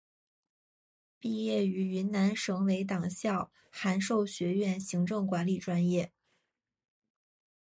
[1.19, 6.11] 毕业于云南省委党校函授学院行政管理专业。